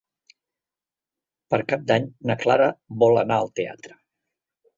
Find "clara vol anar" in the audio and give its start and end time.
2.45-3.39